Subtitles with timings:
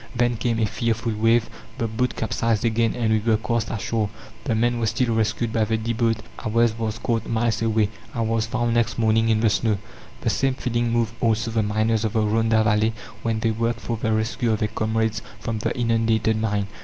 [0.15, 1.47] Then came a fearful wave,
[1.77, 4.09] the boat capsized again, and we were cast ashore.
[4.45, 5.93] The men were still rescued by the D.
[5.93, 7.89] boat, ours was caught miles away.
[8.15, 9.77] I was found next morning in the snow."
[10.21, 13.95] The same feeling moved also the miners of the Rhonda Valley, when they worked for
[13.95, 16.65] the rescue of their comrades from the inundated mine.